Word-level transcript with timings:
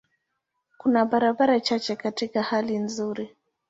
Kuna 0.77 1.05
barabara 1.05 1.59
chache 1.59 1.95
katika 1.95 2.43
hali 2.43 2.77
nzuri. 2.77 3.35